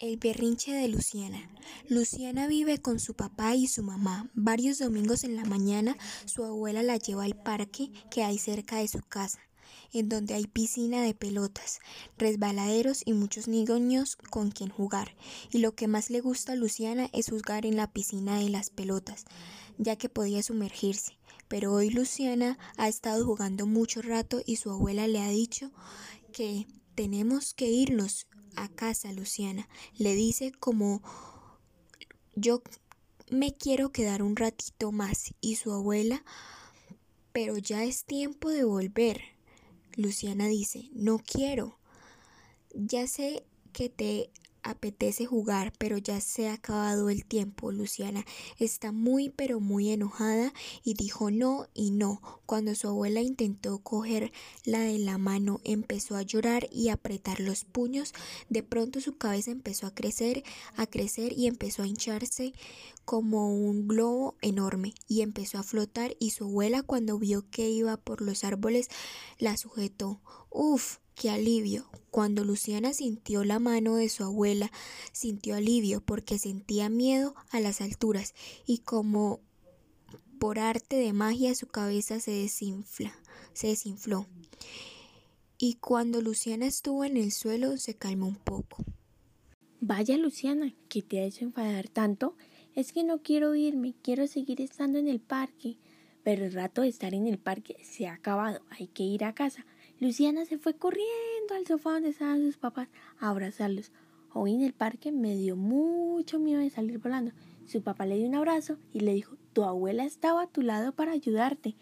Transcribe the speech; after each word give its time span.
El 0.00 0.16
berrinche 0.16 0.72
de 0.72 0.86
Luciana. 0.86 1.50
Luciana 1.88 2.46
vive 2.46 2.78
con 2.78 3.00
su 3.00 3.14
papá 3.14 3.56
y 3.56 3.66
su 3.66 3.82
mamá. 3.82 4.30
Varios 4.32 4.78
domingos 4.78 5.24
en 5.24 5.34
la 5.34 5.44
mañana 5.44 5.96
su 6.24 6.44
abuela 6.44 6.84
la 6.84 6.98
lleva 6.98 7.24
al 7.24 7.34
parque 7.34 7.90
que 8.08 8.22
hay 8.22 8.38
cerca 8.38 8.76
de 8.76 8.86
su 8.86 9.00
casa, 9.00 9.40
en 9.92 10.08
donde 10.08 10.34
hay 10.34 10.46
piscina 10.46 11.02
de 11.02 11.14
pelotas, 11.14 11.80
resbaladeros 12.16 13.02
y 13.06 13.12
muchos 13.12 13.48
niños 13.48 14.14
con 14.14 14.52
quien 14.52 14.70
jugar. 14.70 15.16
Y 15.50 15.58
lo 15.58 15.74
que 15.74 15.88
más 15.88 16.10
le 16.10 16.20
gusta 16.20 16.52
a 16.52 16.56
Luciana 16.56 17.10
es 17.12 17.30
jugar 17.30 17.66
en 17.66 17.74
la 17.74 17.90
piscina 17.90 18.38
de 18.38 18.50
las 18.50 18.70
pelotas, 18.70 19.24
ya 19.78 19.96
que 19.96 20.08
podía 20.08 20.44
sumergirse. 20.44 21.18
Pero 21.48 21.72
hoy 21.72 21.90
Luciana 21.90 22.56
ha 22.76 22.86
estado 22.86 23.26
jugando 23.26 23.66
mucho 23.66 24.00
rato 24.00 24.42
y 24.46 24.56
su 24.56 24.70
abuela 24.70 25.08
le 25.08 25.18
ha 25.18 25.28
dicho 25.28 25.72
que 26.32 26.68
tenemos 26.94 27.52
que 27.52 27.66
irnos 27.66 28.28
a 28.62 28.68
casa, 28.68 29.12
Luciana. 29.12 29.68
Le 29.96 30.14
dice 30.14 30.52
como 30.52 31.02
yo 32.34 32.62
me 33.30 33.54
quiero 33.54 33.90
quedar 33.90 34.22
un 34.22 34.36
ratito 34.36 34.92
más 34.92 35.34
y 35.40 35.56
su 35.56 35.72
abuela, 35.72 36.24
pero 37.32 37.58
ya 37.58 37.84
es 37.84 38.04
tiempo 38.04 38.50
de 38.50 38.64
volver. 38.64 39.20
Luciana 39.96 40.46
dice, 40.46 40.88
no 40.92 41.18
quiero. 41.18 41.78
Ya 42.72 43.06
sé 43.06 43.44
que 43.72 43.88
te 43.88 44.30
apetece 44.62 45.26
jugar, 45.26 45.72
pero 45.78 45.98
ya 45.98 46.20
se 46.20 46.48
ha 46.48 46.54
acabado 46.54 47.10
el 47.10 47.24
tiempo. 47.24 47.72
Luciana 47.72 48.24
está 48.58 48.92
muy 48.92 49.30
pero 49.30 49.60
muy 49.60 49.90
enojada 49.90 50.52
y 50.84 50.94
dijo 50.94 51.30
no 51.30 51.66
y 51.74 51.90
no. 51.90 52.20
Cuando 52.46 52.74
su 52.74 52.88
abuela 52.88 53.20
intentó 53.20 53.78
coger 53.78 54.32
la 54.64 54.80
de 54.80 54.98
la 54.98 55.18
mano, 55.18 55.60
empezó 55.64 56.16
a 56.16 56.22
llorar 56.22 56.68
y 56.70 56.88
apretar 56.88 57.40
los 57.40 57.64
puños. 57.64 58.14
De 58.48 58.62
pronto 58.62 59.00
su 59.00 59.16
cabeza 59.16 59.50
empezó 59.50 59.86
a 59.86 59.94
crecer, 59.94 60.42
a 60.76 60.86
crecer 60.86 61.32
y 61.32 61.46
empezó 61.46 61.82
a 61.82 61.86
hincharse 61.86 62.52
como 63.04 63.54
un 63.54 63.88
globo 63.88 64.36
enorme 64.42 64.92
y 65.06 65.22
empezó 65.22 65.58
a 65.58 65.62
flotar 65.62 66.14
y 66.18 66.30
su 66.30 66.44
abuela 66.44 66.82
cuando 66.82 67.18
vio 67.18 67.48
que 67.50 67.70
iba 67.70 67.96
por 67.96 68.20
los 68.20 68.44
árboles 68.44 68.88
la 69.38 69.56
sujetó. 69.56 70.20
Uf, 70.50 70.98
Qué 71.20 71.30
alivio. 71.30 71.84
Cuando 72.12 72.44
Luciana 72.44 72.92
sintió 72.92 73.42
la 73.42 73.58
mano 73.58 73.96
de 73.96 74.08
su 74.08 74.22
abuela, 74.22 74.70
sintió 75.10 75.56
alivio 75.56 76.00
porque 76.00 76.38
sentía 76.38 76.88
miedo 76.88 77.34
a 77.50 77.58
las 77.58 77.80
alturas 77.80 78.34
y 78.66 78.78
como 78.78 79.40
por 80.38 80.60
arte 80.60 80.94
de 80.94 81.12
magia 81.12 81.56
su 81.56 81.66
cabeza 81.66 82.20
se 82.20 82.30
desinfla, 82.30 83.18
se 83.52 83.66
desinfló. 83.66 84.26
Y 85.58 85.74
cuando 85.74 86.22
Luciana 86.22 86.66
estuvo 86.66 87.04
en 87.04 87.16
el 87.16 87.32
suelo 87.32 87.76
se 87.78 87.94
calmó 87.94 88.28
un 88.28 88.36
poco. 88.36 88.84
Vaya 89.80 90.16
Luciana, 90.18 90.72
¿qué 90.88 91.02
te 91.02 91.18
ha 91.18 91.24
hecho 91.24 91.44
enfadar 91.44 91.88
tanto? 91.88 92.36
Es 92.76 92.92
que 92.92 93.02
no 93.02 93.22
quiero 93.22 93.56
irme, 93.56 93.96
quiero 94.02 94.28
seguir 94.28 94.60
estando 94.60 95.00
en 95.00 95.08
el 95.08 95.20
parque. 95.20 95.78
Pero 96.22 96.44
el 96.44 96.52
rato 96.52 96.82
de 96.82 96.88
estar 96.88 97.12
en 97.14 97.26
el 97.26 97.38
parque 97.38 97.76
se 97.82 98.06
ha 98.06 98.14
acabado, 98.14 98.60
hay 98.70 98.86
que 98.86 99.02
ir 99.02 99.24
a 99.24 99.34
casa. 99.34 99.66
Luciana 100.00 100.44
se 100.44 100.58
fue 100.58 100.74
corriendo 100.74 101.54
al 101.56 101.66
sofá 101.66 101.90
donde 101.90 102.10
estaban 102.10 102.40
sus 102.40 102.56
papás 102.56 102.88
a 103.18 103.30
abrazarlos. 103.30 103.90
Hoy 104.32 104.54
en 104.54 104.62
el 104.62 104.72
parque 104.72 105.10
me 105.10 105.34
dio 105.34 105.56
mucho 105.56 106.38
miedo 106.38 106.60
de 106.60 106.70
salir 106.70 106.98
volando. 106.98 107.32
Su 107.66 107.82
papá 107.82 108.06
le 108.06 108.16
dio 108.16 108.28
un 108.28 108.36
abrazo 108.36 108.78
y 108.92 109.00
le 109.00 109.12
dijo, 109.12 109.36
tu 109.52 109.64
abuela 109.64 110.04
estaba 110.04 110.42
a 110.42 110.46
tu 110.46 110.62
lado 110.62 110.92
para 110.92 111.10
ayudarte. 111.10 111.74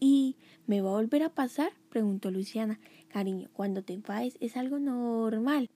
¿Y 0.00 0.36
me 0.66 0.80
va 0.80 0.88
a 0.88 0.94
volver 0.94 1.22
a 1.22 1.34
pasar? 1.34 1.72
preguntó 1.90 2.30
Luciana. 2.30 2.80
Cariño, 3.08 3.50
cuando 3.52 3.82
te 3.82 3.92
enfades 3.92 4.38
es 4.40 4.56
algo 4.56 4.78
normal. 4.78 5.68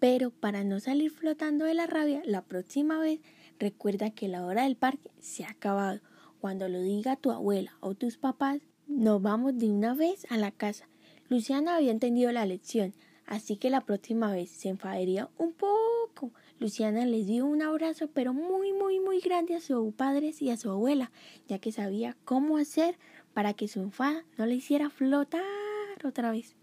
Pero 0.00 0.32
para 0.32 0.64
no 0.64 0.80
salir 0.80 1.12
flotando 1.12 1.64
de 1.64 1.74
la 1.74 1.86
rabia, 1.86 2.22
la 2.24 2.42
próxima 2.42 2.98
vez 2.98 3.20
recuerda 3.60 4.10
que 4.10 4.26
la 4.26 4.44
hora 4.44 4.64
del 4.64 4.76
parque 4.76 5.12
se 5.20 5.44
ha 5.44 5.50
acabado. 5.50 6.00
Cuando 6.40 6.68
lo 6.68 6.80
diga 6.80 7.14
tu 7.14 7.30
abuela 7.30 7.76
o 7.78 7.94
tus 7.94 8.18
papás, 8.18 8.62
nos 8.88 9.22
vamos 9.22 9.56
de 9.56 9.70
una 9.70 9.94
vez 9.94 10.26
a 10.28 10.38
la 10.38 10.50
casa. 10.50 10.88
Luciana 11.28 11.76
había 11.76 11.90
entendido 11.90 12.30
la 12.30 12.46
lección, 12.46 12.94
así 13.26 13.56
que 13.56 13.68
la 13.68 13.80
próxima 13.80 14.30
vez 14.30 14.48
se 14.50 14.68
enfadaría 14.68 15.28
un 15.38 15.52
poco. 15.52 16.30
Luciana 16.60 17.04
les 17.04 17.26
dio 17.26 17.46
un 17.46 17.62
abrazo, 17.62 18.08
pero 18.14 18.32
muy, 18.32 18.72
muy, 18.72 19.00
muy 19.00 19.20
grande 19.20 19.56
a 19.56 19.60
sus 19.60 19.92
padres 19.94 20.40
y 20.40 20.50
a 20.50 20.56
su 20.56 20.70
abuela, 20.70 21.10
ya 21.48 21.58
que 21.58 21.72
sabía 21.72 22.16
cómo 22.24 22.58
hacer 22.58 22.96
para 23.34 23.54
que 23.54 23.66
su 23.66 23.80
enfada 23.80 24.24
no 24.38 24.46
le 24.46 24.54
hiciera 24.54 24.88
flotar 24.88 25.42
otra 26.04 26.30
vez. 26.30 26.54